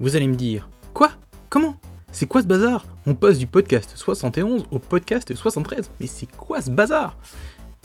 [0.00, 1.12] Vous allez me dire, quoi?
[1.48, 1.76] Comment?
[2.10, 2.84] C'est quoi ce bazar?
[3.06, 7.16] On passe du podcast 71 au podcast 73, mais c'est quoi ce bazar?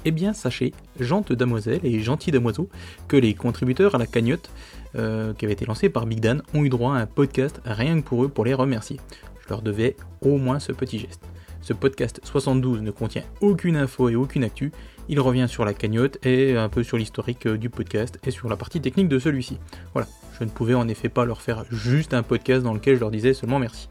[0.06, 2.70] Eh bien, sachez, gentes damoiselles et gentils damoiseaux,
[3.08, 4.50] que les contributeurs à la cagnotte,
[4.96, 8.02] euh, qui avait été lancée par Big Dan, ont eu droit à un podcast rien
[8.02, 9.00] que pour eux pour les remercier.
[9.44, 11.22] Je leur devais au moins ce petit geste.
[11.62, 14.72] Ce podcast 72 ne contient aucune info et aucune actu,
[15.10, 18.48] il revient sur la cagnotte et un peu sur l'historique euh, du podcast et sur
[18.48, 19.58] la partie technique de celui-ci.
[19.94, 20.08] Voilà,
[20.40, 23.12] je ne pouvais en effet pas leur faire juste un podcast dans lequel je leur
[23.12, 23.90] disais seulement merci.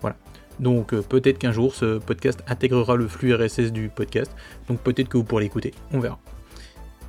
[0.00, 0.16] Voilà.
[0.60, 4.34] Donc euh, peut-être qu'un jour ce podcast intégrera le flux RSS du podcast,
[4.68, 6.20] donc peut-être que vous pourrez l'écouter, on verra.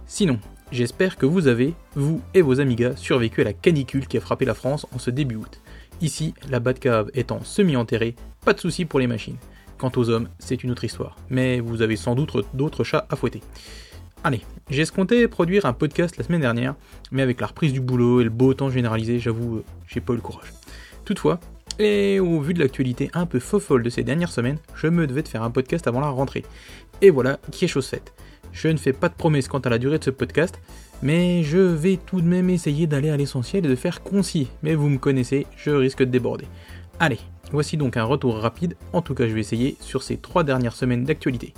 [0.08, 0.40] Sinon,
[0.72, 4.46] j'espère que vous avez, vous et vos amigas, survécu à la canicule qui a frappé
[4.46, 5.62] la France en ce début août.
[6.02, 9.38] Ici, la Batcave étant semi-enterrée, pas de soucis pour les machines.
[9.84, 11.18] Quant aux hommes, c'est une autre histoire.
[11.30, 13.42] Mais vous avez sans doute d'autres chats à fouetter.
[14.24, 16.76] Allez, j'ai escompté produire un podcast la semaine dernière,
[17.12, 20.14] mais avec la reprise du boulot et le beau temps généralisé, j'avoue, euh, j'ai pas
[20.14, 20.54] eu le courage.
[21.04, 21.42] Toutefois,
[21.80, 25.22] et au vu de l'actualité un peu fofolle de ces dernières semaines, je me devais
[25.22, 26.46] de faire un podcast avant la rentrée.
[27.02, 28.14] Et voilà, qui est chose faite.
[28.54, 30.62] Je ne fais pas de promesses quant à la durée de ce podcast,
[31.02, 34.48] mais je vais tout de même essayer d'aller à l'essentiel et de faire concis.
[34.62, 36.46] Mais vous me connaissez, je risque de déborder.
[37.02, 37.20] Allez,
[37.54, 40.76] Voici donc un retour rapide, en tout cas je vais essayer, sur ces trois dernières
[40.76, 41.54] semaines d'actualité.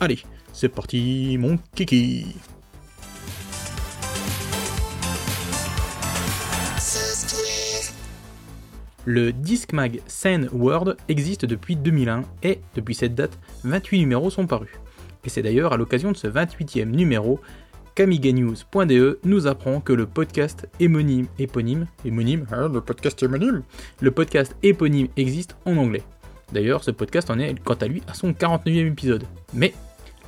[0.00, 0.18] Allez,
[0.52, 2.34] c'est parti mon kiki
[9.04, 14.72] Le Discmag Scene World existe depuis 2001 et, depuis cette date, 28 numéros sont parus.
[15.24, 17.40] Et c'est d'ailleurs à l'occasion de ce 28e numéro
[17.96, 21.86] Kamiganews.de nous apprend que le podcast éponyme, éponyme,
[22.52, 23.62] hein, le podcast éponyme,
[24.02, 26.02] le podcast éponyme existe en anglais.
[26.52, 29.24] D'ailleurs, ce podcast en est quant à lui à son 49e épisode.
[29.54, 29.72] Mais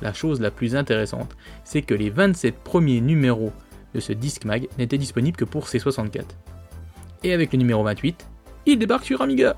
[0.01, 3.51] la chose la plus intéressante, c'est que les 27 premiers numéros
[3.93, 6.23] de ce disque mag n'étaient disponibles que pour C64.
[7.23, 8.25] Et avec le numéro 28,
[8.65, 9.55] il débarque sur Amiga.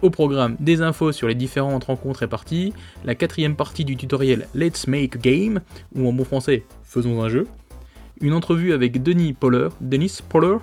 [0.00, 2.72] Au programme, des infos sur les différentes rencontres et parties,
[3.04, 5.60] la quatrième partie du tutoriel Let's Make a Game,
[5.94, 7.48] ou en bon français, faisons un jeu,
[8.20, 9.68] une entrevue avec Denis Poller,
[10.28, 10.58] Poller,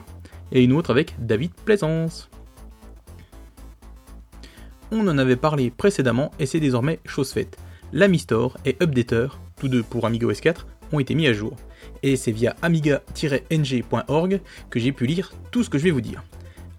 [0.53, 2.29] et une autre avec David Plaisance.
[4.91, 7.57] On en avait parlé précédemment et c'est désormais chose faite.
[7.91, 9.27] L'Amistore et Updater,
[9.59, 11.55] tous deux pour Amiga OS 4, ont été mis à jour.
[12.03, 16.23] Et c'est via amiga-ng.org que j'ai pu lire tout ce que je vais vous dire.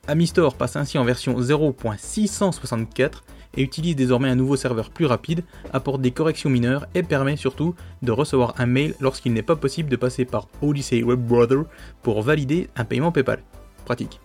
[0.09, 3.23] Amistor passe ainsi en version 0.664
[3.57, 7.75] et utilise désormais un nouveau serveur plus rapide, apporte des corrections mineures et permet surtout
[8.03, 11.63] de recevoir un mail lorsqu'il n'est pas possible de passer par Odyssey WebBrother
[12.03, 13.43] pour valider un paiement PayPal.
[13.85, 14.21] Pratique.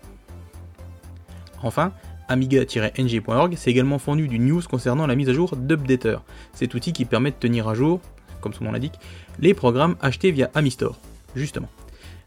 [1.64, 1.94] Enfin,
[2.28, 6.18] amiga-ng.org s'est également fourni du news concernant la mise à jour d'Updater,
[6.54, 8.02] cet outil qui permet de tenir à jour,
[8.40, 9.00] comme son nom l'indique,
[9.40, 10.98] les programmes achetés via Amistor,
[11.36, 11.70] justement.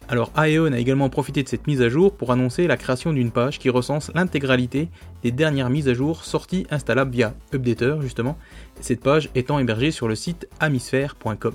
[0.09, 3.31] Alors Aeon a également profité de cette mise à jour pour annoncer la création d'une
[3.31, 4.89] page qui recense l'intégralité
[5.23, 8.37] des dernières mises à jour sorties installables via Updater justement,
[8.81, 11.55] cette page étant hébergée sur le site amisphere.com.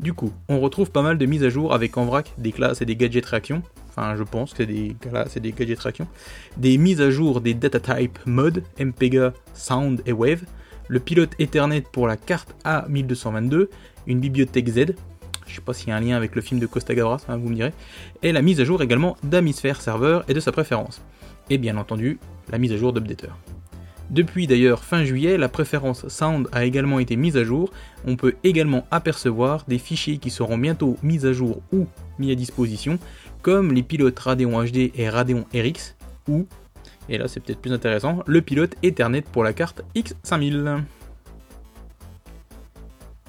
[0.00, 2.82] Du coup, on retrouve pas mal de mises à jour avec en vrac des classes
[2.82, 6.08] et des gadgets réactions, enfin je pense que c'est des classes et des gadgets réactions,
[6.56, 10.42] des mises à jour des data type mode, MPEGA, Sound et Wave,
[10.88, 13.68] le pilote Ethernet pour la carte A1222,
[14.08, 14.94] une bibliothèque Z,
[15.46, 17.36] je sais pas s'il y a un lien avec le film de Costa Gavras, hein,
[17.36, 17.72] vous me direz,
[18.22, 21.02] et la mise à jour également d'Amisphere Server et de sa préférence.
[21.50, 22.18] Et bien entendu,
[22.50, 23.28] la mise à jour d'Updater.
[24.10, 27.72] Depuis d'ailleurs fin juillet, la préférence Sound a également été mise à jour.
[28.06, 31.86] On peut également apercevoir des fichiers qui seront bientôt mis à jour ou
[32.18, 32.98] mis à disposition,
[33.42, 35.96] comme les pilotes Radeon HD et Radeon RX,
[36.28, 36.46] ou,
[37.08, 40.82] et là c'est peut-être plus intéressant, le pilote Ethernet pour la carte X5000.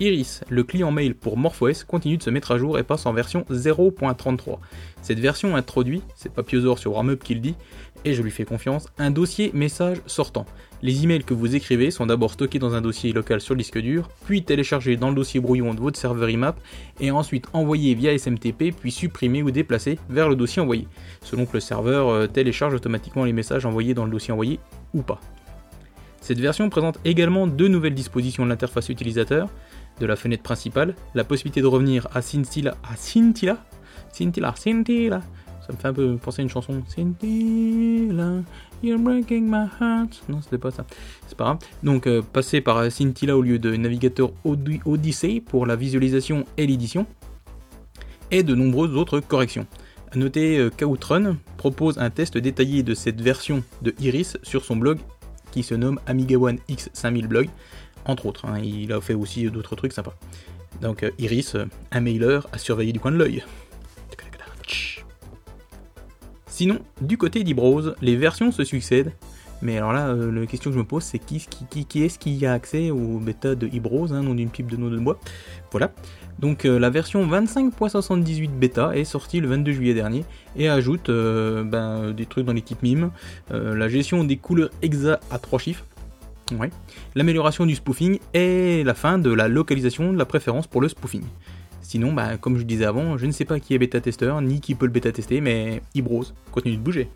[0.01, 3.13] Iris, le client mail pour MorphOS, continue de se mettre à jour et passe en
[3.13, 4.57] version 0.33.
[5.01, 7.55] Cette version introduit, c'est Papiosor sur Warmup qui le dit,
[8.03, 10.45] et je lui fais confiance, un dossier message sortant.
[10.81, 13.79] Les emails que vous écrivez sont d'abord stockés dans un dossier local sur le disque
[13.79, 16.59] dur, puis téléchargés dans le dossier brouillon de votre serveur IMAP,
[16.99, 20.89] et ensuite envoyés via SMTP, puis supprimés ou déplacés vers le dossier envoyé,
[21.21, 24.59] selon que le serveur euh, télécharge automatiquement les messages envoyés dans le dossier envoyé
[24.93, 25.21] ou pas.
[26.25, 29.47] Cette version présente également deux nouvelles dispositions de l'interface utilisateur,
[29.99, 33.57] de la fenêtre principale, la possibilité de revenir à Scintilla, à Scintilla,
[34.11, 35.21] Scintilla, Scintilla,
[35.65, 38.43] ça me fait un peu penser à une chanson, Scintilla,
[38.83, 40.85] you're breaking my heart, non c'était pas ça,
[41.27, 45.75] c'est pas grave, donc euh, passer par Scintilla au lieu de navigateur Odyssey pour la
[45.75, 47.05] visualisation et l'édition,
[48.31, 49.67] et de nombreuses autres corrections.
[50.11, 54.99] A noter euh, propose un test détaillé de cette version de Iris sur son blog
[55.51, 57.49] qui se nomme Amiga One X5000 Blog,
[58.05, 58.45] entre autres.
[58.45, 60.15] Hein, il a fait aussi d'autres trucs sympas.
[60.81, 63.43] Donc euh, Iris, euh, un mailer à surveiller du coin de l'œil.
[66.47, 69.11] Sinon, du côté d'Ibrose, les versions se succèdent.
[69.61, 71.45] Mais alors là, euh, la question que je me pose, c'est qui,
[72.03, 74.97] est-ce qui a accès au bêta de Ibrose, hein, nom d'une pipe de noix de
[74.97, 75.19] bois.
[75.71, 75.91] Voilà.
[76.39, 80.25] Donc la version 25.78 bêta est sortie le 22 juillet dernier
[80.57, 83.11] et ajoute ben, des trucs dans l'équipe MIME,
[83.51, 85.85] la gestion des couleurs exa à 3 chiffres,
[87.15, 91.23] l'amélioration du spoofing et la fin de la localisation de la préférence pour le spoofing.
[91.81, 94.73] Sinon, bah, comme je disais avant, je ne sais pas qui est bêta-testeur, ni qui
[94.73, 97.09] peut le bêta-tester, mais Ibrose continue de bouger.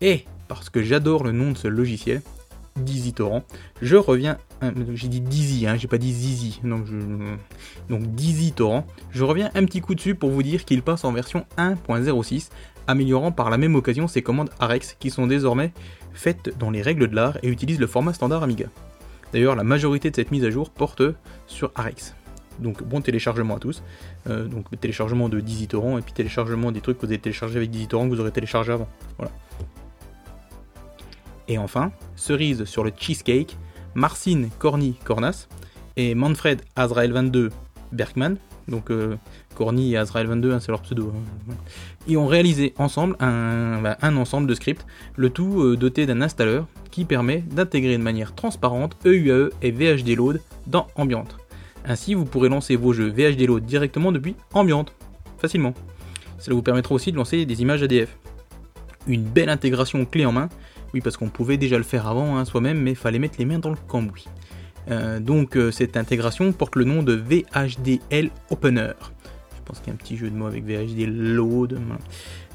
[0.00, 2.22] Et, parce que j'adore le nom de ce logiciel,
[2.76, 3.44] Dizzy Torrent,
[3.82, 4.38] je reviens...
[4.94, 6.60] J'ai dit Dizzy, hein, j'ai pas dit Zizi.
[6.64, 6.96] Donc, je,
[7.90, 11.12] donc Dizzy Torrent, je reviens un petit coup dessus pour vous dire qu'il passe en
[11.12, 12.48] version 1.06,
[12.86, 15.72] améliorant par la même occasion ses commandes Arex qui sont désormais
[16.12, 18.66] faites dans les règles de l'art et utilisent le format standard Amiga.
[19.32, 21.02] D'ailleurs, la majorité de cette mise à jour porte
[21.46, 22.14] sur Arex.
[22.60, 23.82] Donc bon téléchargement à tous.
[24.28, 27.56] Euh, donc téléchargement de Dizzy Torrent et puis téléchargement des trucs que vous avez téléchargé
[27.56, 28.88] avec Dizzy Torrent que vous aurez téléchargé avant.
[31.48, 33.58] Et enfin, cerise sur le cheesecake,
[33.94, 35.48] Marcine Corny Cornas
[35.96, 37.50] et Manfred Azrael 22
[37.92, 38.36] Bergman,
[38.68, 39.16] donc euh,
[39.54, 41.54] Corny et Azrael 22, hein, c'est leur pseudo, hein.
[42.06, 44.84] ils ont réalisé ensemble un, bah, ensemble de scripts,
[45.16, 49.70] le tout euh, doté d'un installeur qui permet d'intégrer de manière transparente EUAE e et
[49.70, 51.24] VHD Load dans Ambient.
[51.86, 54.86] Ainsi, vous pourrez lancer vos jeux VHD Load directement depuis Ambient,
[55.38, 55.74] facilement.
[56.38, 58.16] Cela vous permettra aussi de lancer des images ADF.
[59.06, 60.48] Une belle intégration clé en main,
[60.92, 63.58] oui parce qu'on pouvait déjà le faire avant hein, soi-même, mais fallait mettre les mains
[63.58, 64.26] dans le cambouis.
[64.90, 68.92] Euh, donc euh, cette intégration porte le nom de VHDL Opener.
[69.64, 71.80] Je pense qu'il y a un petit jeu de mots avec VHD Load.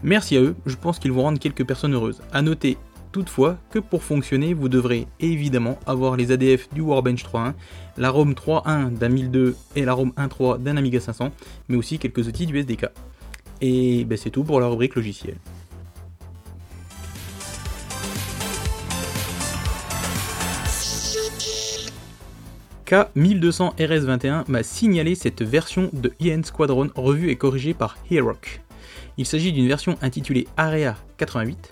[0.03, 2.21] Merci à eux, je pense qu'ils vont rendre quelques personnes heureuses.
[2.31, 2.77] A noter
[3.11, 7.53] toutefois que pour fonctionner, vous devrez évidemment avoir les ADF du Warbench 3.1,
[7.97, 11.31] la ROM 3.1 d'un 1002 et la ROM 1.3 d'un Amiga 500,
[11.67, 12.85] mais aussi quelques outils du SDK.
[13.61, 15.37] Et ben, c'est tout pour la rubrique logiciel.
[22.89, 28.61] K1200 RS21 m'a signalé cette version de IN Squadron revue et corrigée par Herock.
[29.17, 31.71] Il s'agit d'une version intitulée Area 88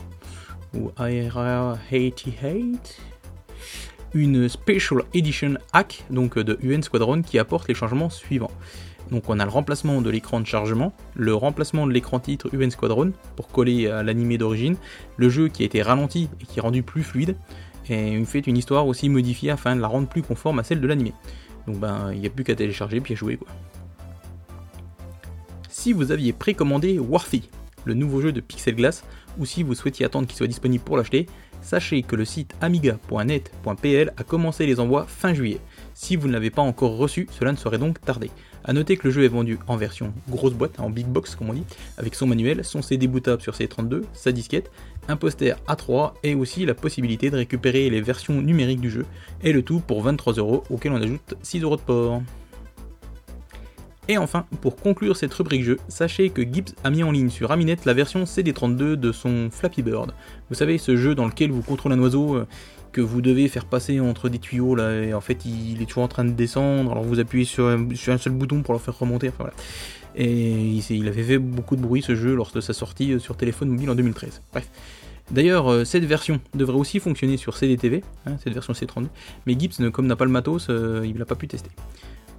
[0.76, 3.02] ou Area 88
[4.14, 8.52] une Special Edition hack donc de UN Squadron qui apporte les changements suivants.
[9.10, 12.70] Donc on a le remplacement de l'écran de chargement, le remplacement de l'écran titre UN
[12.70, 14.76] Squadron pour coller à l'animé d'origine,
[15.16, 17.36] le jeu qui a été ralenti et qui est rendu plus fluide,
[17.90, 20.88] et fait une histoire aussi modifiée afin de la rendre plus conforme à celle de
[20.88, 21.14] l'animé.
[21.66, 23.48] Donc ben il n'y a plus qu'à télécharger puis à jouer quoi.
[25.70, 27.50] Si vous aviez précommandé Warfy,
[27.86, 29.04] le nouveau jeu de Pixel Glass,
[29.38, 31.28] ou si vous souhaitiez attendre qu'il soit disponible pour l'acheter,
[31.62, 35.60] sachez que le site amiga.net.pl a commencé les envois fin juillet.
[35.94, 38.32] Si vous ne l'avez pas encore reçu, cela ne serait donc tardé.
[38.64, 41.50] A noter que le jeu est vendu en version grosse boîte, en big box comme
[41.50, 41.66] on dit,
[41.98, 44.72] avec son manuel, son CD bootable sur C32, sa disquette,
[45.08, 49.06] un poster A3 et aussi la possibilité de récupérer les versions numériques du jeu,
[49.42, 52.22] et le tout pour 23 euros auquel on ajoute 6 euros de port.
[54.10, 57.52] Et enfin, pour conclure cette rubrique jeu, sachez que Gibbs a mis en ligne sur
[57.52, 60.14] Aminet la version CD32 de son Flappy Bird.
[60.50, 62.48] Vous savez, ce jeu dans lequel vous contrôlez un oiseau euh,
[62.92, 66.04] que vous devez faire passer entre des tuyaux là, et en fait il est toujours
[66.04, 69.30] en train de descendre, alors vous appuyez sur un, seul bouton pour le faire remonter,
[69.30, 69.54] enfin voilà.
[70.16, 73.38] Et il, avait fait beaucoup de bruit ce jeu lors de sa sortie euh, sur
[73.38, 74.42] téléphone mobile en 2013.
[74.52, 74.68] Bref.
[75.30, 79.08] D'ailleurs, euh, cette version devrait aussi fonctionner sur CDTV, hein, cette version C32,
[79.46, 81.70] mais Gibbs, comme n'a pas le matos, il l'a pas pu tester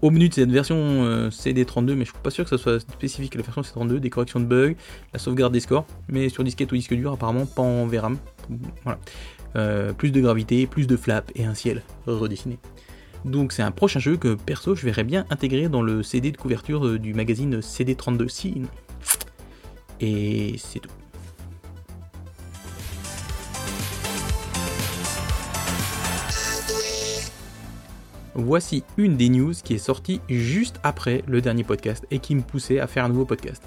[0.03, 2.81] au menu de cette version euh, CD32, mais je suis pas sûr que ça soit
[2.81, 4.75] spécifique à la version CD32, des corrections de bugs,
[5.13, 8.19] la sauvegarde des scores, mais sur disquette ou disque dur, apparemment pas en VRAM.
[8.85, 8.99] Voilà.
[9.57, 12.59] Euh, plus de gravité, plus de flap et un ciel redessiné.
[13.25, 16.37] Donc c'est un prochain jeu que perso je verrais bien intégrer dans le CD de
[16.37, 18.67] couverture euh, du magazine CD32 Scene.
[20.01, 20.91] Et c'est tout.
[28.39, 32.43] voici une des news qui est sortie juste après le dernier podcast et qui me
[32.43, 33.63] poussait à faire un nouveau podcast.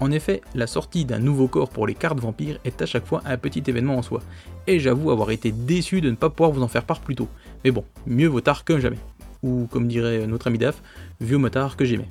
[0.00, 3.22] En effet, la sortie d'un nouveau corps pour les cartes vampires est à chaque fois
[3.26, 4.22] un petit événement en soi,
[4.66, 7.28] et j'avoue avoir été déçu de ne pas pouvoir vous en faire part plus tôt.
[7.64, 8.98] Mais bon, mieux vaut tard que jamais.
[9.42, 10.82] Ou comme dirait notre ami Daf,
[11.20, 12.08] vieux motard que j'aimais.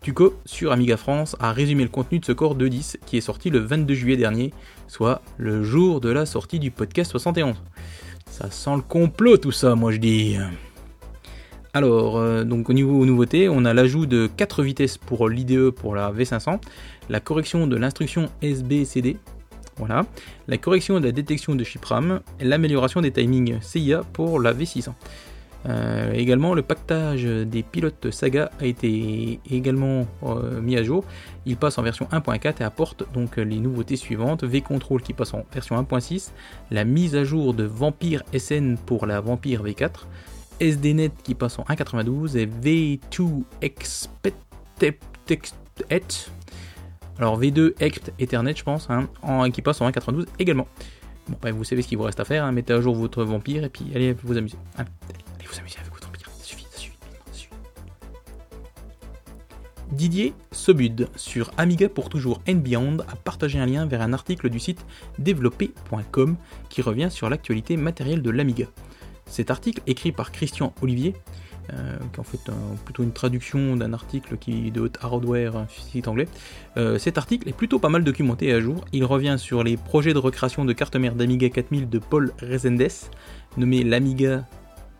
[0.00, 3.50] Tuco, sur Amiga France, a résumé le contenu de ce corps 2.10 qui est sorti
[3.50, 4.52] le 22 juillet dernier,
[4.88, 7.54] soit le jour de la sortie du podcast 71.
[8.30, 10.36] Ça sent le complot tout ça, moi je dis.
[11.76, 15.94] Alors, euh, donc au niveau nouveautés, on a l'ajout de 4 vitesses pour l'IDE pour
[15.94, 16.58] la V500,
[17.10, 19.18] la correction de l'instruction SBCD,
[19.76, 20.06] voilà,
[20.48, 24.94] la correction de la détection de chip RAM, l'amélioration des timings CIA pour la V600.
[25.68, 31.04] Euh, également, le pactage des pilotes Saga a été également euh, mis à jour.
[31.44, 35.44] Il passe en version 1.4 et apporte donc les nouveautés suivantes V-Control qui passe en
[35.52, 36.30] version 1.6,
[36.70, 40.06] la mise à jour de Vampire SN pour la Vampire V4,
[40.60, 44.34] SDNet qui passe en 1.92 et V2 Expect
[47.18, 49.08] alors V2 Expt Ethernet, je pense, hein,
[49.50, 50.68] qui passe en 1.92 également.
[51.28, 53.64] Bon, vous savez ce qu'il vous reste à faire, hein, mettez à jour votre vampire
[53.64, 54.56] et puis allez vous amuser.
[54.78, 54.84] Hein.
[55.38, 56.96] allez vous amuser avec votre vampire, ça suffit, ça suffit.
[59.90, 64.50] Didier Sobud sur Amiga pour toujours and Beyond a partagé un lien vers un article
[64.50, 64.84] du site
[65.18, 66.36] développé.com
[66.68, 68.66] qui revient sur l'actualité matérielle de l'Amiga.
[69.26, 71.14] Cet article, écrit par Christian Olivier,
[71.72, 72.40] euh, qui est en fait
[72.84, 76.28] plutôt une traduction d'un article qui de Hardware, un site anglais.
[76.76, 78.84] Euh, cet article est plutôt pas mal documenté à jour.
[78.92, 82.88] Il revient sur les projets de recréation de carte mère d'Amiga 4000 de Paul Rezendes,
[83.56, 84.46] nommé l'Amiga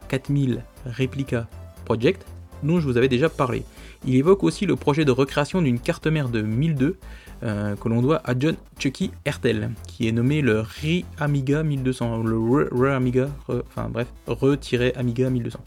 [0.08, 1.48] 4000 Replica
[1.84, 2.26] Project,
[2.64, 3.62] dont je vous avais déjà parlé.
[4.04, 6.98] Il évoque aussi le projet de recréation d'une carte mère de 1002
[7.42, 12.38] euh, que l'on doit à John Chucky Hertel, qui est nommé le Re-Amiga 1200, le
[12.38, 15.60] Re-Amiga, enfin bref, Re-Amiga 1200.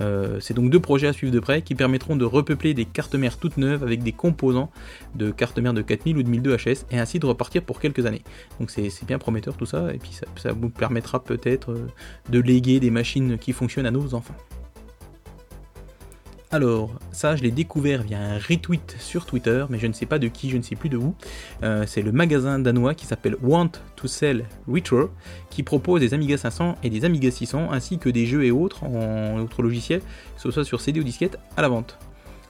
[0.00, 3.14] Euh, c'est donc deux projets à suivre de près qui permettront de repeupler des cartes
[3.14, 4.70] mères toutes neuves avec des composants
[5.14, 8.06] de cartes mères de 4000 ou de 1002 HS et ainsi de repartir pour quelques
[8.06, 8.22] années.
[8.58, 11.86] Donc c'est bien prometteur tout ça et puis ça vous permettra peut-être euh,
[12.30, 14.34] de léguer des machines qui fonctionnent à nos enfants.
[16.52, 20.18] Alors, ça, je l'ai découvert via un retweet sur Twitter, mais je ne sais pas
[20.18, 21.14] de qui, je ne sais plus de où.
[21.62, 25.10] Euh, c'est le magasin danois qui s'appelle Want to Sell Retro,
[25.48, 28.82] qui propose des Amiga 500 et des Amiga 600, ainsi que des jeux et autres
[28.82, 31.98] en autres logiciels, que ce soit sur CD ou disquette, à la vente.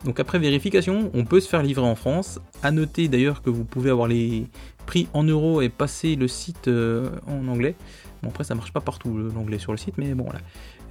[0.06, 2.40] Donc après vérification, on peut se faire livrer en France.
[2.62, 4.46] A noter d'ailleurs que vous pouvez avoir les
[4.86, 7.74] prix en euros et passer le site euh, en anglais.
[8.22, 10.40] Bon après ça marche pas partout l'anglais sur le site, mais bon voilà.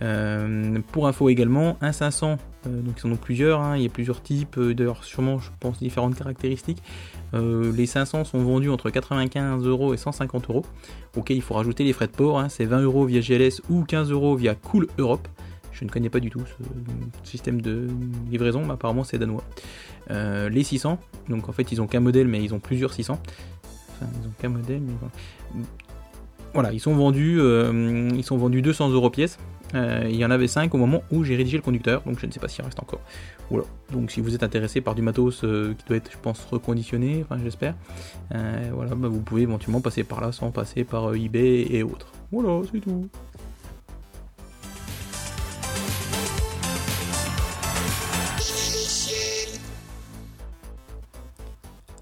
[0.01, 2.37] Euh, pour info également, un 500,
[2.67, 5.39] euh, donc ils en ont plusieurs, hein, il y a plusieurs types, euh, d'ailleurs sûrement
[5.39, 6.81] je pense différentes caractéristiques.
[7.33, 10.65] les 500 sont vendus entre 95 euros et 150 euros,
[11.15, 13.83] auquel il faut rajouter les frais de port, hein, c'est 20 euros via GLS ou
[13.83, 15.27] 15 euros via Cool Europe.
[15.71, 17.87] Je ne connais pas du tout ce système de
[18.29, 19.43] livraison, mais apparemment c'est danois.
[20.09, 23.19] les 600, donc en fait ils ont qu'un modèle mais ils ont plusieurs 600.
[23.91, 25.63] Enfin ils ont qu'un modèle mais
[26.53, 29.37] voilà, ils sont vendus, ils sont vendus 200 euros pièce.
[29.75, 32.25] Euh, il y en avait 5 au moment où j'ai rédigé le conducteur, donc je
[32.25, 33.01] ne sais pas s'il reste encore.
[33.49, 33.65] Voilà.
[33.91, 37.23] Donc si vous êtes intéressé par du matos euh, qui doit être, je pense, reconditionné,
[37.23, 37.75] enfin j'espère,
[38.33, 42.11] euh, voilà, bah, vous pouvez éventuellement passer par là sans passer par eBay et autres.
[42.31, 43.07] Voilà, c'est tout.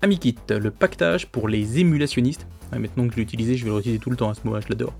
[0.01, 2.47] AmiKit, le pactage pour les émulationnistes.
[2.71, 4.61] Maintenant que je l'ai utilisé, je vais le l'utiliser tout le temps à ce moment-là,
[4.65, 4.93] je l'adore.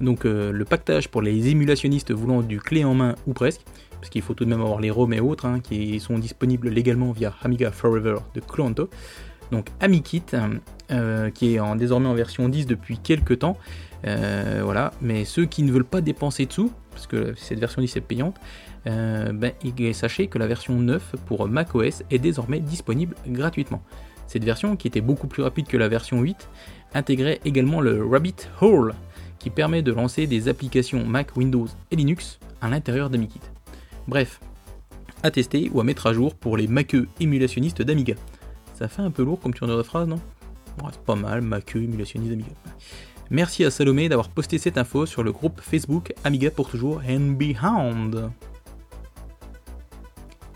[0.00, 3.62] Donc euh, le pactage pour les émulationnistes voulant du clé en main ou presque,
[3.92, 6.68] parce qu'il faut tout de même avoir les ROM et autres, hein, qui sont disponibles
[6.68, 8.88] légalement via Amiga Forever de Clanto.
[9.52, 10.22] Donc AmiKit,
[10.90, 13.56] euh, qui est désormais en version 10 depuis quelques temps.
[14.04, 17.80] Euh, voilà, mais ceux qui ne veulent pas dépenser de sous, parce que cette version
[17.80, 18.36] 10 est payante,
[18.84, 19.52] ben,
[19.92, 23.82] sachez que la version 9 pour macOS est désormais disponible gratuitement.
[24.32, 26.48] Cette version, qui était beaucoup plus rapide que la version 8,
[26.94, 28.94] intégrait également le Rabbit Hole,
[29.38, 33.42] qui permet de lancer des applications Mac, Windows et Linux à l'intérieur d'AmiKit.
[34.08, 34.40] Bref,
[35.22, 38.14] à tester ou à mettre à jour pour les maqueux émulationnistes d'Amiga.
[38.72, 40.18] Ça fait un peu lourd comme tourneur de phrase, non?
[40.90, 42.52] C'est pas mal, maqueux émulationnistes d'Amiga.
[43.28, 47.32] Merci à Salomé d'avoir posté cette info sur le groupe Facebook Amiga pour toujours and
[47.32, 48.30] Behind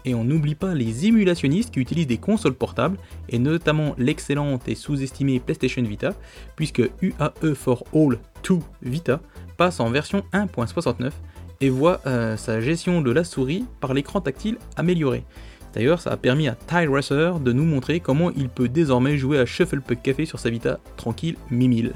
[0.06, 2.96] et on n'oublie pas les émulationnistes qui utilisent des consoles portables,
[3.28, 6.14] et notamment l'excellente et sous-estimée PlayStation Vita,
[6.54, 9.20] puisque UAE for All 2 Vita
[9.56, 11.10] passe en version 1.69
[11.60, 15.24] et voit euh, sa gestion de la souris par l'écran tactile améliorée.
[15.74, 19.38] D'ailleurs, ça a permis à Ty Racer de nous montrer comment il peut désormais jouer
[19.38, 21.90] à Shuffle Puck Café sur sa Vita tranquille mi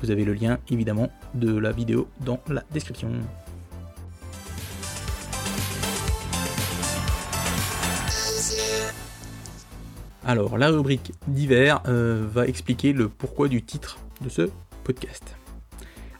[0.00, 3.10] Vous avez le lien évidemment de la vidéo dans la description.
[10.24, 14.50] Alors, la rubrique d'hiver euh, va expliquer le pourquoi du titre de ce
[14.84, 15.34] podcast.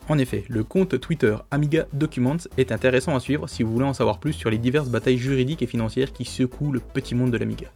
[0.09, 3.95] En effet, le compte Twitter Amiga Documents est intéressant à suivre si vous voulez en
[3.95, 7.39] savoir plus sur les diverses batailles juridiques et financières qui secouent le petit monde de
[7.39, 7.69] l'Amiga.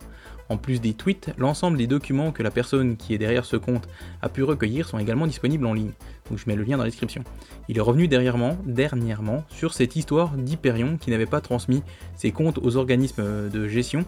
[0.49, 3.89] En plus des tweets, l'ensemble des documents que la personne qui est derrière ce compte
[4.23, 5.91] a pu recueillir sont également disponibles en ligne.
[6.29, 7.25] Donc je mets le lien dans la description.
[7.69, 11.83] Il est revenu dernièrement, dernièrement sur cette histoire d'Hyperion qui n'avait pas transmis
[12.17, 14.05] ses comptes aux organismes de gestion,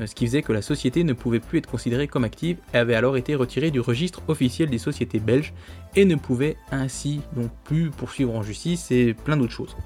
[0.00, 2.78] euh, ce qui faisait que la société ne pouvait plus être considérée comme active et
[2.78, 5.52] avait alors été retirée du registre officiel des sociétés belges
[5.96, 9.76] et ne pouvait ainsi donc plus poursuivre en justice et plein d'autres choses.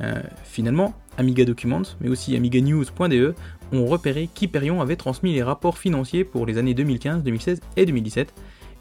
[0.00, 3.34] Euh, finalement, Amiga Documents, mais aussi Amiga News.de,
[3.72, 8.34] ont repéré qu'Hyperion avait transmis les rapports financiers pour les années 2015, 2016 et 2017,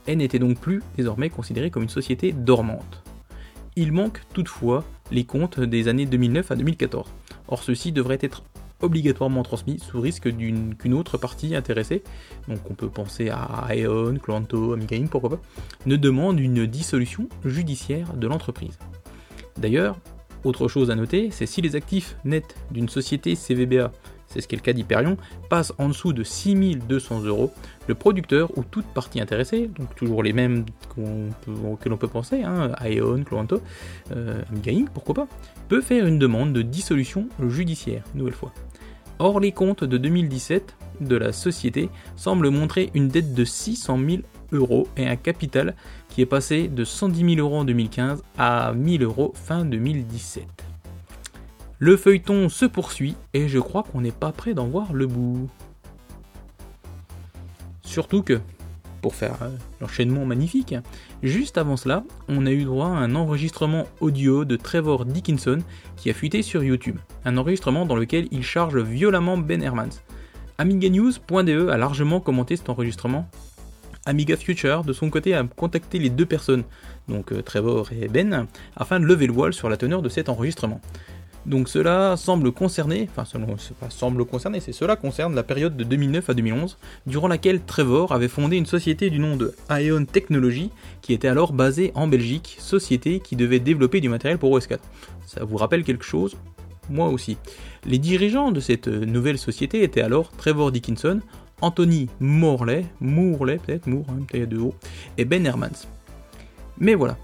[0.07, 3.03] et n'était donc plus désormais considérée comme une société dormante.
[3.75, 7.07] Il manque toutefois les comptes des années 2009 à 2014.
[7.47, 8.43] Or ceux-ci devraient être
[8.81, 12.03] obligatoirement transmis sous risque qu'une autre partie intéressée,
[12.47, 15.41] donc on peut penser à Aeon, Clanto, Amiga Inc, pourquoi pas,
[15.85, 18.79] ne demande une dissolution judiciaire de l'entreprise.
[19.57, 19.97] D'ailleurs,
[20.43, 23.91] autre chose à noter, c'est si les actifs nets d'une société CVBA,
[24.27, 25.17] c'est ce qu'est le cas d'Hyperion,
[25.49, 27.51] passent en dessous de 6200 euros,
[27.87, 32.71] le producteur ou toute partie intéressée, donc toujours les mêmes que l'on peut penser, hein,
[32.83, 33.61] Aeon, Clanto,
[34.15, 34.41] euh,
[34.93, 35.27] pourquoi pas,
[35.67, 38.53] peut faire une demande de dissolution judiciaire, nouvelle fois.
[39.19, 44.21] Or, les comptes de 2017 de la société semblent montrer une dette de 600 000
[44.51, 45.75] euros et un capital
[46.11, 50.45] qui est passé de 110 000 euros en 2015 à 1000 euros fin 2017.
[51.79, 55.49] Le feuilleton se poursuit et je crois qu'on n'est pas prêt d'en voir le bout.
[57.81, 58.39] Surtout que,
[59.01, 59.49] pour faire euh,
[59.79, 60.75] l'enchaînement magnifique,
[61.23, 65.59] juste avant cela, on a eu droit à un enregistrement audio de Trevor Dickinson
[65.95, 66.97] qui a fuité sur YouTube.
[67.25, 70.03] Un enregistrement dans lequel il charge violemment Ben Hermans.
[70.57, 73.27] AmigaNews.de a largement commenté cet enregistrement.
[74.05, 76.63] Amiga Future, de son côté, a contacté les deux personnes,
[77.07, 80.27] donc euh, Trevor et Ben, afin de lever le voile sur la teneur de cet
[80.27, 80.81] enregistrement.
[81.45, 85.83] Donc cela semble concerner, enfin c'est pas semble concerner, c'est cela concerne la période de
[85.83, 86.77] 2009 à 2011,
[87.07, 90.69] durant laquelle Trevor avait fondé une société du nom de Ion Technology,
[91.01, 94.83] qui était alors basée en Belgique, société qui devait développer du matériel pour OS 4.
[95.25, 96.37] Ça vous rappelle quelque chose?
[96.89, 97.37] Moi aussi.
[97.85, 101.21] Les dirigeants de cette nouvelle société étaient alors Trevor Dickinson,
[101.61, 104.75] Anthony Morley, Moorley peut-être, Moore, hein, il y a deux hauts,
[105.17, 105.87] et Ben Hermans.
[106.77, 107.17] Mais voilà,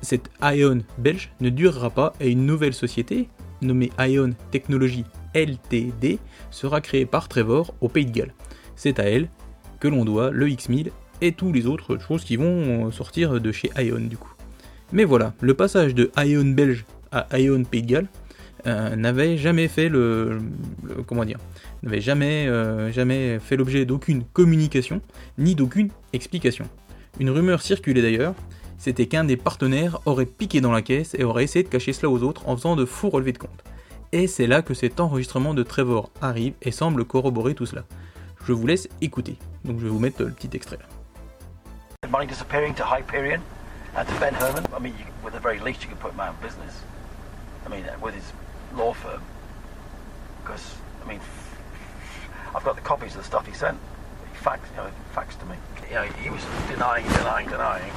[0.00, 3.28] cette Ion belge ne durera pas et une nouvelle société,
[3.60, 6.18] nommé Ion Technology LTD,
[6.50, 8.34] sera créé par Trevor au Pays de Galles.
[8.76, 9.28] C'est à elle
[9.80, 13.70] que l'on doit le X1000 et tous les autres choses qui vont sortir de chez
[13.78, 14.32] Ion du coup.
[14.92, 18.08] Mais voilà, le passage de Ion belge à Ion Pays de Galles
[18.66, 20.38] euh, n'avait jamais fait le,
[21.06, 21.38] comment dire,
[21.82, 25.00] n'avait jamais, euh, jamais fait l'objet d'aucune communication
[25.38, 26.66] ni d'aucune explication.
[27.18, 28.34] Une rumeur circulait d'ailleurs,
[28.78, 32.10] c'était qu'un des partenaires aurait piqué dans la caisse et aurait essayé de cacher cela
[32.10, 33.62] aux autres en faisant de faux relevés de compte.
[34.12, 37.84] Et c'est là que cet enregistrement de Trevor arrive et semble corroborer tout cela.
[38.46, 40.78] Je vous laisse écouter, donc je vais vous mettre le petit extrait.
[42.10, 43.40] Money disappearing to Hyperion?
[43.96, 44.64] And to Ben Herman?
[44.76, 44.94] I mean,
[45.24, 46.82] with the very least, you put him out of business.
[47.64, 48.32] I mean, with his
[48.74, 49.22] law firm.
[50.42, 51.20] Because, I mean,
[52.54, 53.78] I've got the copies of the stuff he sent.
[54.32, 55.56] He faxed, you know, faxed to me.
[55.88, 57.92] You know, he was denying, denying, denying.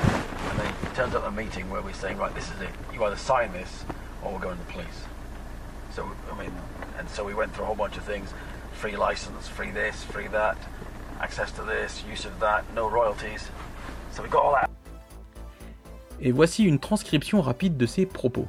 [0.50, 2.70] And then he turns up at a meeting where we're saying, right, this is it.
[2.94, 3.84] You either sign this
[4.24, 5.04] or we're going to the police.
[5.92, 6.52] So, I mean,
[6.98, 8.34] and so we went through a whole bunch of things.
[8.74, 10.58] Free license, free this, free that,
[11.22, 13.50] access to this, use of that, no royalties.
[14.12, 14.70] So we got all that.
[16.22, 18.48] Et voici une transcription rapide de ses propos.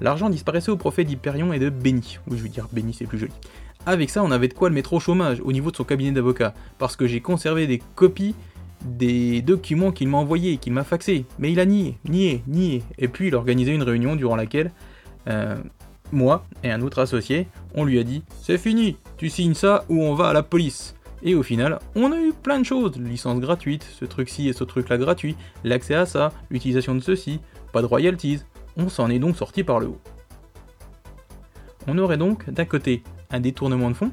[0.00, 2.18] L'argent disparaissait au profit d'Hyperion et de Benny.
[2.28, 3.32] Oui, je veux dire Benny, c'est plus joli.
[3.86, 6.12] Avec ça, on avait de quoi le mettre au chômage au niveau de son cabinet
[6.12, 8.34] d'avocat, parce que j'ai conservé des copies
[8.84, 11.24] des documents qu'il m'a envoyés, qu'il m'a faxés.
[11.38, 12.82] Mais il a nié, nié, nié.
[12.98, 14.72] Et puis il a organisé une réunion durant laquelle
[15.28, 15.56] euh,
[16.12, 20.02] moi et un autre associé, on lui a dit C'est fini, tu signes ça ou
[20.02, 20.94] on va à la police.
[21.22, 24.62] Et au final, on a eu plein de choses licence gratuite, ce truc-ci et ce
[24.62, 27.40] truc-là gratuit, l'accès à ça, l'utilisation de ceci,
[27.72, 28.40] pas de royalties.
[28.78, 30.00] On s'en est donc sorti par le haut.
[31.88, 34.12] On aurait donc d'un côté un détournement de fonds,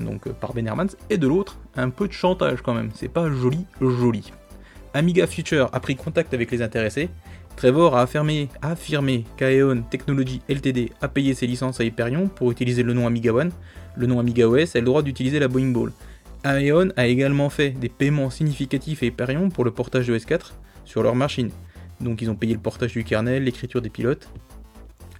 [0.00, 2.90] donc par Ben Hermans, et de l'autre un peu de chantage quand même.
[2.94, 4.32] C'est pas joli, joli.
[4.94, 7.10] Amiga Future a pris contact avec les intéressés.
[7.56, 12.92] Trevor a affirmé, qu'Aeon Technology Ltd a payé ses licences à Hyperion pour utiliser le
[12.92, 13.50] nom Amiga One.
[13.96, 15.90] Le nom Amiga OS a le droit d'utiliser la Boeing Ball.
[16.44, 20.52] Aeon a également fait des paiements significatifs à Hyperion pour le portage de S4
[20.84, 21.50] sur leur machine.
[22.00, 24.28] Donc ils ont payé le portage du kernel, l'écriture des pilotes.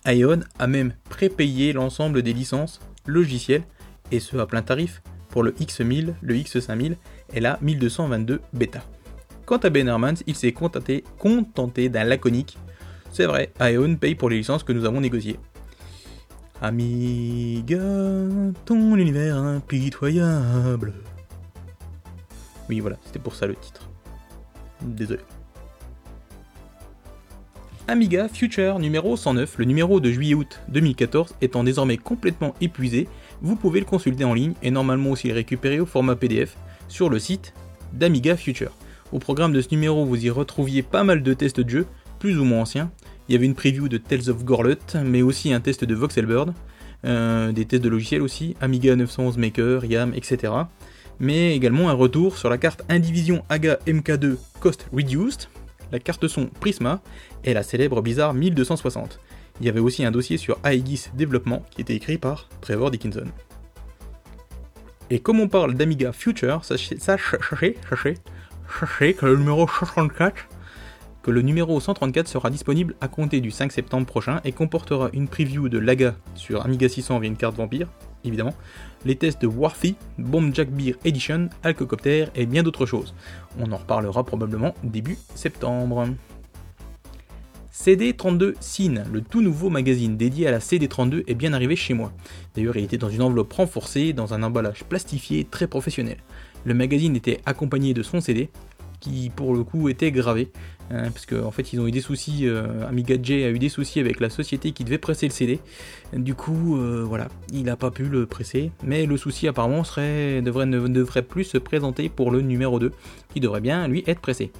[0.07, 3.65] Aeon a même prépayé l'ensemble des licences logicielles,
[4.11, 6.97] et ce à plein tarif, pour le X1000, le X5000
[7.35, 8.83] et la 1222 bêta.
[9.45, 12.59] Quant à Ben Hermans, il s'est contenté, contenté d'un laconique.
[13.13, 15.39] C'est vrai, Aeon paye pour les licences que nous avons négociées.
[16.61, 17.79] Amiga,
[18.65, 20.93] ton univers impitoyable.
[22.69, 23.89] Oui, voilà, c'était pour ça le titre.
[24.83, 25.23] Désolé.
[27.91, 33.09] Amiga Future numéro 109, le numéro de juillet-août 2014 étant désormais complètement épuisé,
[33.41, 36.55] vous pouvez le consulter en ligne et normalement aussi le récupérer au format PDF
[36.89, 37.55] sur le site
[37.95, 38.73] d'Amiga Future.
[39.11, 41.87] Au programme de ce numéro, vous y retrouviez pas mal de tests de jeux,
[42.19, 42.91] plus ou moins anciens.
[43.27, 46.53] Il y avait une preview de Tales of Gorlet, mais aussi un test de Voxelbird.
[47.07, 50.53] euh, des tests de logiciels aussi, Amiga 911 Maker, YAM, etc.
[51.21, 55.49] Mais également un retour sur la carte Indivision AGA MK2 Cost Reduced,
[55.93, 57.01] la carte son Prisma
[57.45, 59.21] et la célèbre Blizzard 1260.
[59.61, 63.27] Il y avait aussi un dossier sur Aegis Développement qui était écrit par Trevor Dickinson.
[65.11, 67.39] Et comme on parle d'Amiga Future, sachez, sachez,
[67.89, 70.49] sachez que le numéro 134
[71.31, 75.69] le numéro 134 sera disponible à compter du 5 septembre prochain et comportera une preview
[75.69, 77.89] de Laga sur Amiga 600 via une carte vampire,
[78.25, 78.55] évidemment,
[79.05, 83.15] les tests de Worthy, Bomb Jack Beer Edition, Alcocopter et bien d'autres choses.
[83.59, 86.07] On en reparlera probablement début septembre.
[87.73, 92.13] CD32 Cine, le tout nouveau magazine dédié à la CD32 est bien arrivé chez moi.
[92.57, 96.17] D'ailleurs, il était dans une enveloppe renforcée, dans un emballage plastifié très professionnel.
[96.65, 98.51] Le magazine était accompagné de son CD,
[98.99, 100.51] qui pour le coup était gravé,
[100.91, 103.59] hein, parce qu'en en fait ils ont eu des soucis, euh, Amiga J a eu
[103.59, 105.61] des soucis avec la société qui devait presser le CD,
[106.13, 110.43] du coup euh, voilà, il n'a pas pu le presser, mais le souci apparemment serait,
[110.43, 112.93] devrait, ne devrait plus se présenter pour le numéro 2,
[113.33, 114.53] qui devrait bien lui être pressé.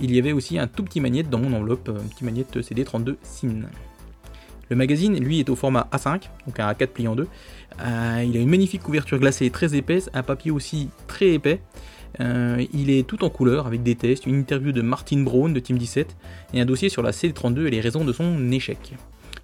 [0.00, 3.16] Il y avait aussi un tout petit magnète dans mon enveloppe, un petit magnète CD32
[3.22, 3.62] SIN.
[4.72, 7.28] Le magazine, lui, est au format A5, donc un A4 plié en deux.
[7.80, 11.60] Euh, il a une magnifique couverture glacée très épaisse, un papier aussi très épais,
[12.20, 15.60] euh, il est tout en couleur avec des tests, une interview de Martin Brown de
[15.60, 16.16] Team 17
[16.54, 18.94] et un dossier sur la CD32 et les raisons de son échec.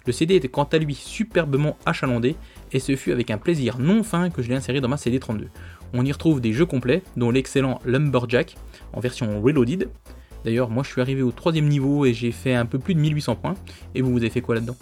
[0.05, 2.35] Le CD était quant à lui superbement achalandé
[2.71, 5.47] et ce fut avec un plaisir non fin que je l'ai inséré dans ma CD32.
[5.93, 8.55] On y retrouve des jeux complets, dont l'excellent Lumberjack
[8.93, 9.89] en version Reloaded.
[10.45, 12.99] D'ailleurs, moi je suis arrivé au troisième niveau et j'ai fait un peu plus de
[12.99, 13.55] 1800 points.
[13.95, 14.77] Et vous, vous avez fait quoi là-dedans?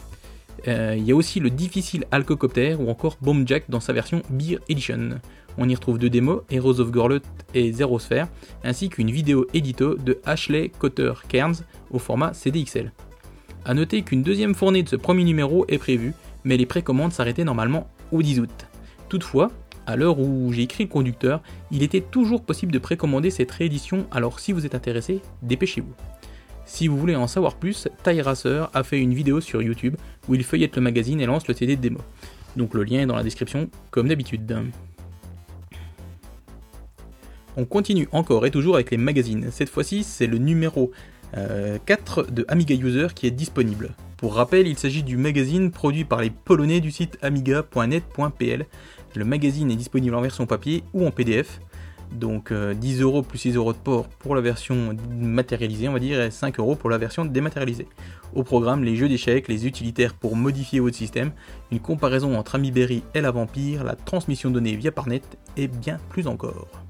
[0.68, 4.60] Euh, Il y a aussi le difficile Alcocopter ou encore Bombjack dans sa version Beer
[4.70, 5.20] Edition.
[5.58, 7.22] On y retrouve deux démos, Heroes of Gorlet
[7.54, 8.28] et Zero Sphere,
[8.64, 12.92] ainsi qu'une vidéo édito de Ashley Cotter Cairns au format CDXL.
[13.66, 17.44] A noter qu'une deuxième fournée de ce premier numéro est prévue, mais les précommandes s'arrêtaient
[17.44, 18.68] normalement au 10 août.
[19.10, 19.52] Toutefois,
[19.88, 21.42] à l'heure où j'ai écrit le conducteur,
[21.72, 25.94] il était toujours possible de précommander cette réédition, alors si vous êtes intéressé, dépêchez-vous.
[26.66, 29.96] Si vous voulez en savoir plus, Ty Racer a fait une vidéo sur YouTube
[30.28, 32.00] où il feuillette le magazine et lance le CD de démo.
[32.58, 34.46] Donc le lien est dans la description, comme d'habitude.
[37.60, 39.48] On continue encore et toujours avec les magazines.
[39.52, 40.92] Cette fois-ci, c'est le numéro
[41.34, 43.96] 4 euh, de Amiga User qui est disponible.
[44.16, 48.66] Pour rappel, il s'agit du magazine produit par les Polonais du site amiga.net.pl.
[49.16, 51.60] Le magazine est disponible en version papier ou en PDF.
[52.12, 56.00] Donc 10 euh, euros plus 6 euros de port pour la version matérialisée, on va
[56.00, 57.88] dire, et 5 euros pour la version dématérialisée.
[58.36, 61.32] Au programme, les jeux d'échecs, les utilitaires pour modifier votre système,
[61.72, 65.24] une comparaison entre Amiberry et la Vampire, la transmission de données via Parnet
[65.58, 66.87] et bien plus encore.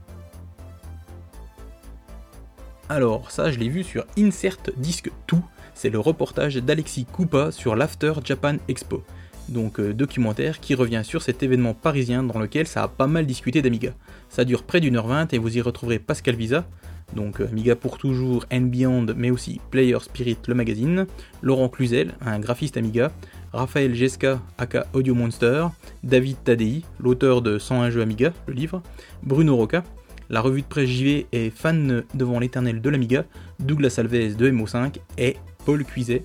[2.89, 5.37] Alors, ça, je l'ai vu sur Insert Disque 2.
[5.73, 9.03] C'est le reportage d'Alexis Koupa sur l'After Japan Expo.
[9.49, 13.25] Donc, euh, documentaire qui revient sur cet événement parisien dans lequel ça a pas mal
[13.25, 13.93] discuté d'Amiga.
[14.29, 16.65] Ça dure près d'une heure vingt et vous y retrouverez Pascal Visa,
[17.13, 21.07] donc euh, Amiga pour toujours, and Beyond, mais aussi Player Spirit, le magazine,
[21.41, 23.11] Laurent Cluzel, un graphiste Amiga,
[23.53, 25.67] Raphaël Gesca, aka Audio Monster,
[26.03, 28.81] David Tadei, l'auteur de 101 jeux Amiga, le livre,
[29.23, 29.83] Bruno Roca,
[30.29, 33.25] la revue de presse JV est fan devant l'éternel de l'Amiga,
[33.59, 36.23] Douglas Alves de MO5 et Paul Cuiset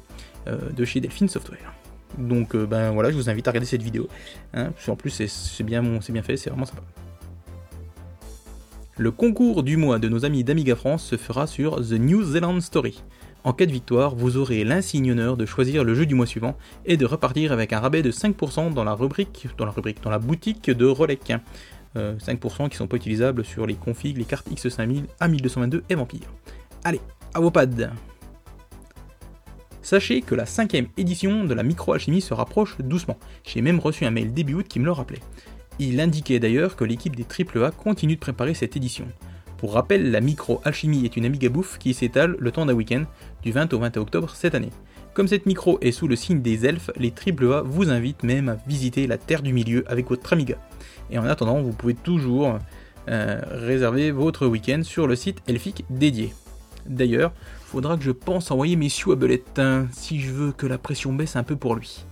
[0.49, 1.73] euh, de chez Delphine Software.
[2.19, 4.09] Donc euh, ben voilà, je vous invite à regarder cette vidéo.
[4.55, 6.83] Hein, en plus c'est bien, bien fait, c'est vraiment sympa.
[8.99, 12.61] Le concours du mois de nos amis d'Amiga France se fera sur The New Zealand
[12.61, 13.03] Story.
[13.45, 16.57] En cas de victoire, vous aurez l'insigne honneur de choisir le jeu du mois suivant
[16.87, 20.11] et de repartir avec un rabais de 5% dans la rubrique, dans la rubrique, dans
[20.11, 21.33] la boutique de Rolec.
[21.97, 26.33] 5% euh, qui sont pas utilisables sur les configs, les cartes X5000, A1222 et Vampire.
[26.85, 27.01] Allez,
[27.35, 27.67] à vos pads
[29.83, 33.19] Sachez que la cinquième édition de la micro-alchimie se rapproche doucement.
[33.45, 35.21] J'ai même reçu un mail début août qui me le rappelait.
[35.79, 39.07] Il indiquait d'ailleurs que l'équipe des AAA continue de préparer cette édition.
[39.57, 43.05] Pour rappel, la micro-alchimie est une Amiga bouffe qui s'étale le temps d'un week-end,
[43.43, 44.71] du 20 au 21 octobre cette année.
[45.15, 48.57] Comme cette micro est sous le signe des elfes, les AAA vous invitent même à
[48.67, 50.57] visiter la Terre du Milieu avec votre Amiga.
[51.11, 52.59] Et en attendant, vous pouvez toujours
[53.09, 56.33] euh, réserver votre week-end sur le site Elfic dédié.
[56.87, 57.33] D'ailleurs,
[57.67, 59.15] faudra que je pense envoyer mes sioux
[59.59, 62.07] hein, si je veux que la pression baisse un peu pour lui.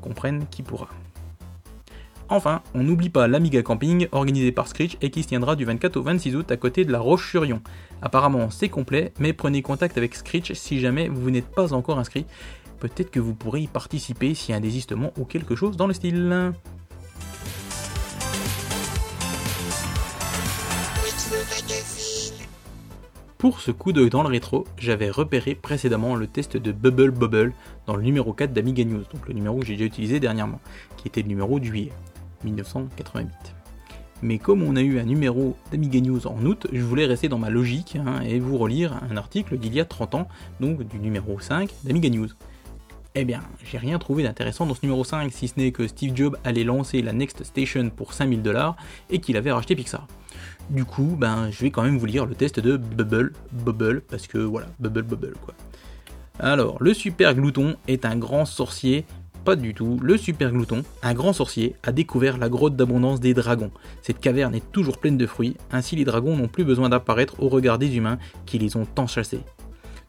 [0.00, 0.88] Comprenne qui pourra.
[2.28, 5.96] Enfin, on n'oublie pas l'Amiga Camping organisé par Screech et qui se tiendra du 24
[5.96, 7.60] au 26 août à côté de la Roche-sur-Yon.
[8.02, 12.26] Apparemment c'est complet, mais prenez contact avec Screech si jamais vous n'êtes pas encore inscrit.
[12.80, 15.86] Peut-être que vous pourrez y participer s'il y a un désistement ou quelque chose dans
[15.86, 16.52] le style.
[23.38, 27.52] Pour ce coup d'œil dans le rétro, j'avais repéré précédemment le test de Bubble Bubble
[27.86, 30.60] dans le numéro 4 d'Amiga News, donc le numéro que j'ai déjà utilisé dernièrement,
[30.96, 31.92] qui était le numéro juillet
[32.44, 33.28] 1988.
[34.22, 37.38] Mais comme on a eu un numéro d'Amiga News en août, je voulais rester dans
[37.38, 40.28] ma logique hein, et vous relire un article d'il y a 30 ans,
[40.60, 42.28] donc du numéro 5 d'Amiga News.
[43.14, 46.14] Eh bien, j'ai rien trouvé d'intéressant dans ce numéro 5, si ce n'est que Steve
[46.14, 48.76] Jobs allait lancer la Next Station pour 5000 dollars
[49.10, 50.06] et qu'il avait racheté Pixar.
[50.70, 54.26] Du coup, ben, je vais quand même vous lire le test de Bubble Bubble, parce
[54.26, 55.54] que voilà, Bubble Bubble quoi.
[56.38, 59.06] Alors, le super glouton est un grand sorcier.
[59.46, 59.96] Pas du tout.
[60.02, 63.70] Le super glouton, un grand sorcier, a découvert la grotte d'abondance des dragons.
[64.02, 67.48] Cette caverne est toujours pleine de fruits, ainsi les dragons n'ont plus besoin d'apparaître au
[67.48, 69.38] regard des humains qui les ont tant chassés.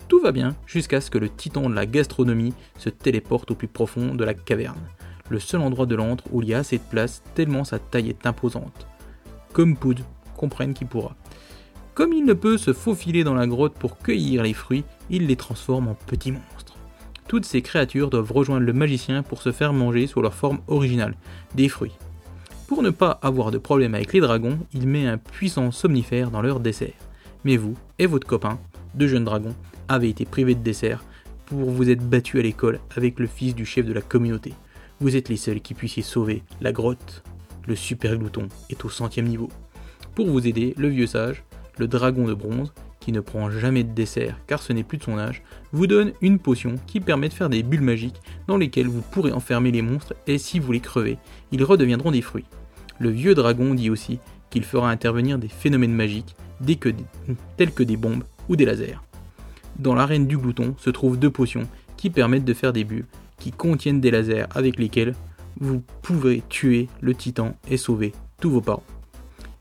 [0.08, 3.68] Tout va bien jusqu'à ce que le titan de la gastronomie se téléporte au plus
[3.68, 4.82] profond de la caverne,
[5.30, 8.10] le seul endroit de l'antre où il y a assez de place tellement sa taille
[8.10, 8.88] est imposante.
[9.54, 10.00] Comme Poud,
[10.36, 11.16] comprenne qui pourra.
[11.94, 15.36] Comme il ne peut se faufiler dans la grotte pour cueillir les fruits, il les
[15.36, 16.57] transforme en petits monstres.
[17.28, 21.16] Toutes ces créatures doivent rejoindre le magicien pour se faire manger sous leur forme originale,
[21.56, 21.98] des fruits.
[22.68, 26.42] Pour ne pas avoir de problème avec les dragons, il met un puissant somnifère dans
[26.42, 26.94] leur dessert.
[27.44, 28.60] Mais vous et votre copain,
[28.96, 29.56] deux jeunes dragons,
[29.90, 31.04] avez été privés de dessert
[31.46, 34.54] pour vous être battus à l'école avec le fils du chef de la communauté.
[35.00, 37.24] Vous êtes les seuls qui puissiez sauver la grotte.
[37.68, 39.50] Le super glouton est au centième niveau.
[40.16, 41.44] Pour vous aider, le vieux sage,
[41.78, 42.74] le dragon de bronze,
[43.12, 46.40] ne prend jamais de dessert car ce n'est plus de son âge, vous donne une
[46.40, 50.14] potion qui permet de faire des bulles magiques dans lesquelles vous pourrez enfermer les monstres
[50.28, 51.18] et si vous les crevez,
[51.52, 52.46] ils redeviendront des fruits.
[53.00, 56.36] Le vieux dragon dit aussi qu'il fera intervenir des phénomènes magiques
[56.80, 56.90] que
[57.56, 58.98] tels que des bombes ou des lasers.
[59.78, 61.68] Dans l'arène du glouton se trouvent deux potions
[61.98, 63.06] qui permettent de faire des bulles
[63.40, 65.14] qui contiennent des lasers avec lesquels
[65.60, 68.84] vous pouvez tuer le titan et sauver tous vos parents.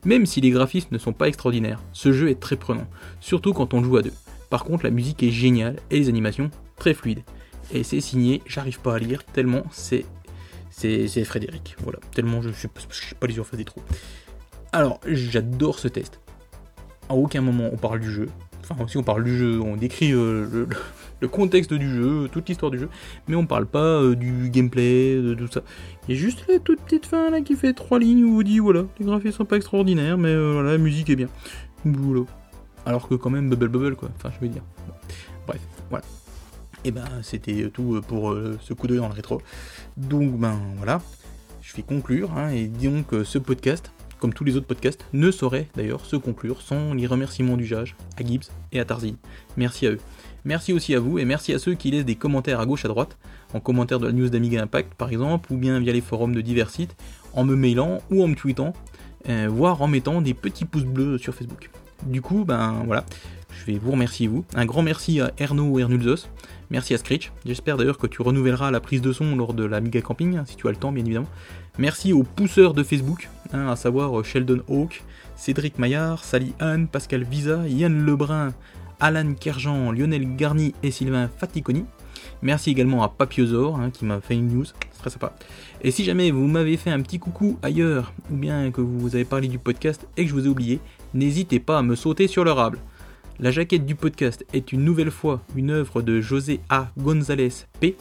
[0.06, 2.86] Même si les graphismes ne sont pas extraordinaires, ce jeu est très prenant,
[3.18, 4.12] surtout quand on joue à deux.
[4.50, 7.24] Par contre, la musique est géniale et les animations très fluides.
[7.72, 10.06] Et c'est signé, j'arrive pas à lire tellement c'est
[10.70, 11.74] c'est Frédéric.
[11.82, 12.68] Voilà, tellement je sais
[13.18, 13.82] pas les yeux en face des trous.
[14.72, 16.20] Alors, j'adore ce test.
[17.08, 18.28] À aucun moment on parle du jeu,
[18.68, 20.66] Enfin, si on parle du jeu, on décrit euh,
[21.20, 22.88] le, contexte du jeu, toute l'histoire du jeu,
[23.28, 25.60] mais on parle pas euh, du gameplay, de tout ça.
[26.08, 28.42] Il y a juste la toute petite fin là qui fait trois lignes où on
[28.42, 31.28] dit voilà, les graphismes sont pas extraordinaires, mais euh, voilà, la musique est bien.
[31.84, 32.26] Boulot.
[32.84, 34.62] Alors que quand même bubble bubble quoi, enfin je veux dire.
[35.46, 36.04] Bref, voilà.
[36.84, 39.40] Et ben c'était tout pour ce coup d'œil dans le rétro.
[39.96, 41.00] Donc ben voilà,
[41.62, 43.92] je vais conclure, hein, et disons que ce podcast,
[44.26, 47.94] comme tous les autres podcasts, ne saurait d'ailleurs se conclure sans les remerciements du Jage,
[48.18, 49.14] à Gibbs et à Tarzine.
[49.56, 50.00] Merci à eux.
[50.44, 52.88] Merci aussi à vous et merci à ceux qui laissent des commentaires à gauche à
[52.88, 53.18] droite,
[53.54, 56.40] en commentaire de la news d'Amiga Impact par exemple, ou bien via les forums de
[56.40, 56.96] divers sites,
[57.34, 58.72] en me mailant ou en me tweetant,
[59.28, 61.70] euh, voire en mettant des petits pouces bleus sur Facebook.
[62.04, 63.06] Du coup, ben voilà,
[63.60, 64.44] je vais vous remercier vous.
[64.56, 66.26] Un grand merci à Erno Ernulzos,
[66.70, 67.30] merci à Screech.
[67.44, 70.44] J'espère d'ailleurs que tu renouvelleras la prise de son lors de la Amiga Camping, hein,
[70.46, 71.28] si tu as le temps bien évidemment.
[71.78, 75.02] Merci aux pousseurs de Facebook, hein, à savoir euh, Sheldon Hawk,
[75.36, 78.54] Cédric Maillard, Sally Anne, Pascal Visa, Yann Lebrun,
[78.98, 81.84] Alan Kerjean, Lionel Garni et Sylvain Faticoni.
[82.40, 85.34] Merci également à Papiozor hein, qui m'a fait une news, c'est très sympa.
[85.82, 89.26] Et si jamais vous m'avez fait un petit coucou ailleurs, ou bien que vous avez
[89.26, 90.80] parlé du podcast et que je vous ai oublié,
[91.12, 92.78] n'hésitez pas à me sauter sur le rable.
[93.38, 96.88] La jaquette du podcast est une nouvelle fois une œuvre de José A.
[96.96, 97.96] González P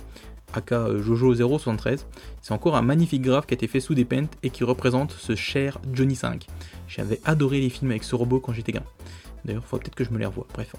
[0.56, 2.06] aka euh, Jojo073.
[2.42, 5.12] C'est encore un magnifique graphe qui a été fait sous des pentes et qui représente
[5.12, 6.48] ce cher Johnny 5.
[6.88, 8.86] J'avais adoré les films avec ce robot quand j'étais gamin.
[9.44, 10.48] D'ailleurs, il faut peut-être que je me les revoie.
[10.54, 10.76] Bref,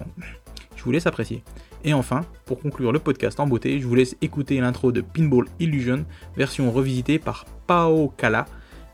[0.75, 1.43] je vous laisse apprécier.
[1.83, 5.45] Et enfin, pour conclure le podcast en beauté, je vous laisse écouter l'intro de Pinball
[5.59, 8.45] Illusion, version revisitée par Pao Kala,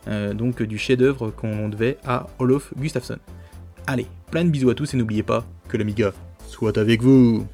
[0.07, 3.17] euh, donc du chef-d'œuvre qu'on devait à Olof Gustafsson.
[3.87, 6.13] Allez, plein de bisous à tous et n'oubliez pas que l'Amiga
[6.47, 7.47] soit avec vous